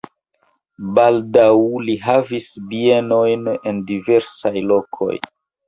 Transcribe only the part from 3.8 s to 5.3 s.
diversaj lokoj.